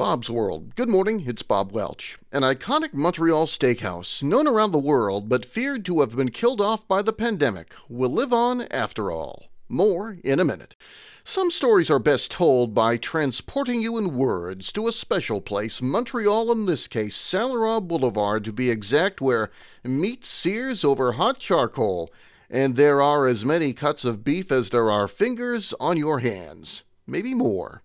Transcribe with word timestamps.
Bob's 0.00 0.30
World. 0.30 0.76
Good 0.76 0.88
morning, 0.88 1.24
it's 1.26 1.42
Bob 1.42 1.72
Welch. 1.72 2.18
An 2.32 2.40
iconic 2.40 2.94
Montreal 2.94 3.44
steakhouse, 3.44 4.22
known 4.22 4.46
around 4.46 4.72
the 4.72 4.78
world 4.78 5.28
but 5.28 5.44
feared 5.44 5.84
to 5.84 6.00
have 6.00 6.16
been 6.16 6.30
killed 6.30 6.58
off 6.58 6.88
by 6.88 7.02
the 7.02 7.12
pandemic, 7.12 7.74
will 7.86 8.08
live 8.08 8.32
on 8.32 8.62
after 8.70 9.10
all. 9.10 9.50
More 9.68 10.16
in 10.24 10.40
a 10.40 10.44
minute. 10.44 10.74
Some 11.22 11.50
stories 11.50 11.90
are 11.90 11.98
best 11.98 12.30
told 12.30 12.72
by 12.72 12.96
transporting 12.96 13.82
you 13.82 13.98
in 13.98 14.16
words 14.16 14.72
to 14.72 14.88
a 14.88 14.92
special 14.92 15.42
place, 15.42 15.82
Montreal 15.82 16.50
in 16.50 16.64
this 16.64 16.88
case, 16.88 17.14
Saint 17.14 17.86
Boulevard 17.86 18.42
to 18.44 18.54
be 18.54 18.70
exact, 18.70 19.20
where 19.20 19.50
meat 19.84 20.24
sears 20.24 20.82
over 20.82 21.12
hot 21.12 21.38
charcoal, 21.40 22.10
and 22.48 22.76
there 22.76 23.02
are 23.02 23.26
as 23.26 23.44
many 23.44 23.74
cuts 23.74 24.06
of 24.06 24.24
beef 24.24 24.50
as 24.50 24.70
there 24.70 24.90
are 24.90 25.06
fingers 25.06 25.74
on 25.78 25.98
your 25.98 26.20
hands. 26.20 26.84
Maybe 27.06 27.34
more. 27.34 27.82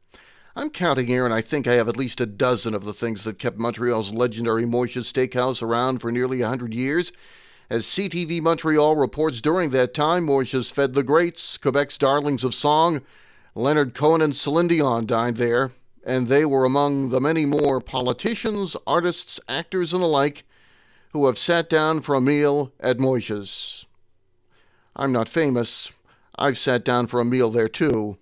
I'm 0.58 0.70
counting 0.70 1.08
here, 1.08 1.26
and 1.26 1.34
I 1.34 1.42
think 1.42 1.68
I 1.68 1.74
have 1.74 1.90
at 1.90 1.98
least 1.98 2.22
a 2.22 2.26
dozen 2.26 2.74
of 2.74 2.86
the 2.86 2.94
things 2.94 3.26
that 3.26 3.40
kept 3.40 3.58
Montreal's 3.58 4.14
legendary 4.14 4.64
Moishes 4.64 5.12
Steakhouse 5.12 5.62
around 5.62 6.00
for 6.00 6.14
nearly 6.14 6.40
a 6.40 6.48
hundred 6.48 6.74
years. 6.74 7.12
As 7.70 7.86
CTV 7.86 8.40
Montreal 8.40 8.96
reports, 8.96 9.42
during 9.42 9.72
that 9.72 9.94
time, 9.94 10.26
Moishes 10.26 10.72
fed 10.72 10.94
the 10.94 11.04
greats, 11.04 11.58
Quebec's 11.58 11.98
darlings 11.98 12.46
of 12.46 12.56
song. 12.56 13.02
Leonard 13.54 13.94
Cohen 13.94 14.22
and 14.22 14.34
Celine 14.34 14.70
Dion 14.70 15.06
dined 15.06 15.36
there, 15.36 15.74
and 16.06 16.30
they 16.30 16.46
were 16.46 16.64
among 16.64 17.10
the 17.10 17.20
many 17.20 17.46
more 17.46 17.82
politicians, 17.82 18.78
artists, 18.88 19.42
actors, 19.50 19.94
and 19.94 20.04
the 20.04 20.08
like 20.08 20.46
who 21.10 21.26
have 21.26 21.38
sat 21.38 21.70
down 21.70 22.00
for 22.00 22.16
a 22.16 22.22
meal 22.22 22.72
at 22.80 22.98
Moishes. 22.98 23.84
I'm 24.96 25.12
not 25.12 25.28
famous. 25.28 25.92
I've 26.38 26.58
sat 26.58 26.86
down 26.86 27.08
for 27.08 27.20
a 27.20 27.26
meal 27.26 27.50
there 27.50 27.68
too. 27.68 28.18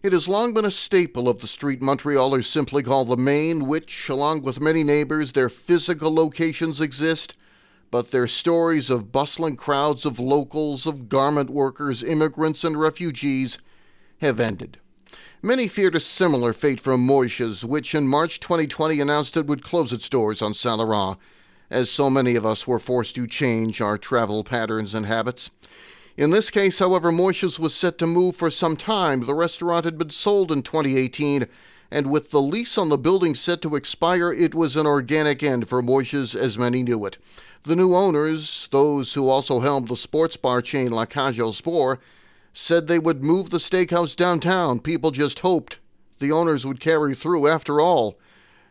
It 0.00 0.12
has 0.12 0.28
long 0.28 0.54
been 0.54 0.64
a 0.64 0.70
staple 0.70 1.28
of 1.28 1.40
the 1.40 1.48
street 1.48 1.80
Montrealers 1.80 2.46
simply 2.46 2.84
call 2.84 3.04
the 3.04 3.16
Main, 3.16 3.66
which, 3.66 4.08
along 4.08 4.42
with 4.42 4.60
many 4.60 4.84
neighbors, 4.84 5.32
their 5.32 5.48
physical 5.48 6.14
locations 6.14 6.80
exist, 6.80 7.34
but 7.90 8.12
their 8.12 8.28
stories 8.28 8.90
of 8.90 9.10
bustling 9.10 9.56
crowds 9.56 10.06
of 10.06 10.20
locals, 10.20 10.86
of 10.86 11.08
garment 11.08 11.50
workers, 11.50 12.04
immigrants, 12.04 12.62
and 12.62 12.78
refugees 12.78 13.58
have 14.20 14.38
ended. 14.38 14.78
Many 15.42 15.66
feared 15.66 15.96
a 15.96 16.00
similar 16.00 16.52
fate 16.52 16.80
for 16.80 16.96
Moishes, 16.96 17.64
which 17.64 17.92
in 17.92 18.06
March 18.06 18.38
2020 18.38 19.00
announced 19.00 19.36
it 19.36 19.46
would 19.46 19.64
close 19.64 19.92
its 19.92 20.08
doors 20.08 20.40
on 20.40 20.54
Saint 20.54 20.78
Laurent, 20.78 21.18
as 21.70 21.90
so 21.90 22.08
many 22.08 22.36
of 22.36 22.46
us 22.46 22.68
were 22.68 22.78
forced 22.78 23.16
to 23.16 23.26
change 23.26 23.80
our 23.80 23.98
travel 23.98 24.44
patterns 24.44 24.94
and 24.94 25.06
habits. 25.06 25.50
In 26.18 26.30
this 26.30 26.50
case, 26.50 26.80
however, 26.80 27.12
Moishes 27.12 27.60
was 27.60 27.72
set 27.72 27.96
to 27.98 28.06
move 28.06 28.34
for 28.34 28.50
some 28.50 28.74
time. 28.74 29.24
The 29.24 29.34
restaurant 29.34 29.84
had 29.84 29.96
been 29.96 30.10
sold 30.10 30.50
in 30.50 30.62
2018, 30.62 31.46
and 31.92 32.10
with 32.10 32.32
the 32.32 32.42
lease 32.42 32.76
on 32.76 32.88
the 32.88 32.98
building 32.98 33.36
set 33.36 33.62
to 33.62 33.76
expire, 33.76 34.32
it 34.32 34.52
was 34.52 34.74
an 34.74 34.84
organic 34.84 35.44
end 35.44 35.68
for 35.68 35.80
Moishes 35.80 36.34
as 36.34 36.58
many 36.58 36.82
knew 36.82 37.06
it. 37.06 37.18
The 37.62 37.76
new 37.76 37.94
owners, 37.94 38.66
those 38.72 39.14
who 39.14 39.28
also 39.28 39.60
helmed 39.60 39.86
the 39.86 39.96
sports 39.96 40.36
bar 40.36 40.60
chain 40.60 40.90
La 40.90 41.04
Cage 41.04 41.38
aux 41.38 41.52
Sports, 41.52 42.02
said 42.52 42.88
they 42.88 42.98
would 42.98 43.22
move 43.22 43.50
the 43.50 43.58
steakhouse 43.58 44.16
downtown. 44.16 44.80
People 44.80 45.12
just 45.12 45.38
hoped 45.38 45.78
the 46.18 46.32
owners 46.32 46.66
would 46.66 46.80
carry 46.80 47.14
through. 47.14 47.46
After 47.46 47.80
all, 47.80 48.18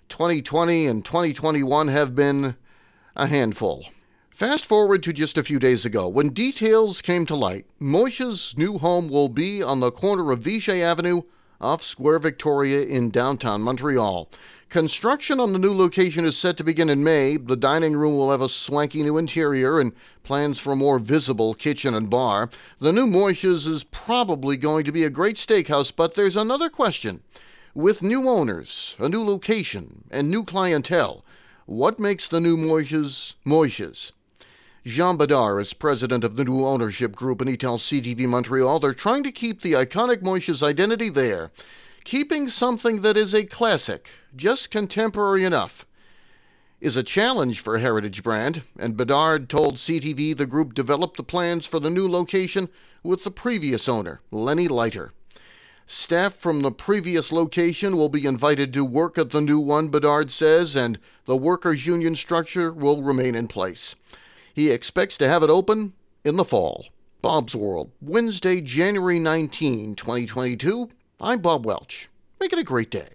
2020 0.09 0.85
and 0.85 1.05
2021 1.05 1.87
have 1.87 2.13
been 2.13 2.57
a 3.15 3.27
handful. 3.27 3.85
Fast 4.37 4.67
forward 4.67 5.01
to 5.01 5.13
just 5.13 5.35
a 5.39 5.43
few 5.43 5.57
days 5.57 5.83
ago, 5.83 6.07
when 6.07 6.29
details 6.29 7.01
came 7.01 7.25
to 7.25 7.35
light. 7.35 7.65
Moishe's 7.79 8.55
new 8.55 8.77
home 8.77 9.09
will 9.09 9.29
be 9.29 9.63
on 9.63 9.79
the 9.79 9.89
corner 9.89 10.31
of 10.31 10.41
Viger 10.41 10.75
Avenue 10.75 11.23
off 11.59 11.81
Square 11.81 12.19
Victoria 12.19 12.83
in 12.83 13.09
downtown 13.09 13.63
Montreal. 13.63 14.29
Construction 14.69 15.39
on 15.39 15.53
the 15.53 15.57
new 15.57 15.73
location 15.73 16.23
is 16.23 16.37
set 16.37 16.55
to 16.57 16.63
begin 16.63 16.87
in 16.87 17.03
May. 17.03 17.37
The 17.37 17.55
dining 17.55 17.95
room 17.95 18.15
will 18.15 18.29
have 18.29 18.41
a 18.41 18.47
swanky 18.47 19.01
new 19.01 19.17
interior 19.17 19.79
and 19.79 19.91
plans 20.21 20.59
for 20.59 20.73
a 20.73 20.75
more 20.75 20.99
visible 20.99 21.55
kitchen 21.55 21.95
and 21.95 22.07
bar. 22.07 22.51
The 22.77 22.93
new 22.93 23.07
Moishes 23.07 23.67
is 23.67 23.85
probably 23.85 24.55
going 24.55 24.85
to 24.85 24.91
be 24.91 25.03
a 25.03 25.09
great 25.09 25.37
steakhouse, 25.37 25.91
but 25.91 26.13
there's 26.13 26.35
another 26.35 26.69
question. 26.69 27.23
With 27.73 28.03
new 28.03 28.29
owners, 28.29 28.95
a 28.99 29.09
new 29.09 29.23
location, 29.23 30.03
and 30.11 30.29
new 30.29 30.43
clientele, 30.43 31.25
what 31.65 31.99
makes 31.99 32.27
the 32.27 32.39
new 32.39 32.55
Moishes 32.55 33.33
Moishes? 33.43 34.11
Jean 34.87 35.17
Bedard 35.17 35.61
is 35.61 35.73
president 35.73 36.23
of 36.23 36.37
the 36.37 36.45
new 36.45 36.65
ownership 36.65 37.13
group, 37.13 37.41
and 37.41 37.49
he 37.49 37.57
tells 37.57 37.83
CTV 37.83 38.25
Montreal 38.25 38.79
they're 38.79 38.93
trying 38.93 39.21
to 39.21 39.33
keep 39.33 39.61
the 39.61 39.73
iconic 39.73 40.21
Moishes 40.21 40.63
identity 40.63 41.09
there, 41.09 41.51
keeping 42.05 42.47
something 42.47 43.01
that 43.01 43.17
is 43.17 43.35
a 43.35 43.43
classic, 43.43 44.07
just 44.33 44.71
contemporary 44.71 45.43
enough. 45.43 45.85
Is 46.79 46.95
a 46.95 47.03
challenge 47.03 47.59
for 47.59 47.79
heritage 47.79 48.23
brand, 48.23 48.63
and 48.79 48.95
Bedard 48.95 49.49
told 49.49 49.75
CTV 49.75 50.37
the 50.37 50.45
group 50.45 50.73
developed 50.73 51.17
the 51.17 51.23
plans 51.23 51.65
for 51.65 51.81
the 51.81 51.89
new 51.89 52.07
location 52.07 52.69
with 53.03 53.25
the 53.25 53.31
previous 53.31 53.89
owner, 53.89 54.21
Lenny 54.31 54.69
Lighter. 54.69 55.11
Staff 55.85 56.33
from 56.33 56.61
the 56.61 56.71
previous 56.71 57.33
location 57.33 57.97
will 57.97 58.07
be 58.07 58.25
invited 58.25 58.71
to 58.71 58.85
work 58.85 59.17
at 59.17 59.31
the 59.31 59.41
new 59.41 59.59
one, 59.59 59.89
Bedard 59.89 60.31
says, 60.31 60.77
and 60.77 60.97
the 61.25 61.35
workers' 61.35 61.85
union 61.85 62.15
structure 62.15 62.71
will 62.71 63.01
remain 63.01 63.35
in 63.35 63.49
place. 63.49 63.95
He 64.57 64.71
expects 64.71 65.17
to 65.17 65.29
have 65.29 65.43
it 65.43 65.51
open 65.51 65.93
in 66.25 66.35
the 66.35 66.43
fall. 66.43 66.87
Bob's 67.21 67.55
World, 67.55 67.91
Wednesday, 68.01 68.59
January 68.59 69.19
19, 69.19 69.93
2022. 69.93 70.89
I'm 71.21 71.37
Bob 71.41 71.63
Welch. 71.63 72.09
Make 72.39 72.53
it 72.53 72.57
a 72.57 72.63
great 72.63 72.89
day. 72.89 73.09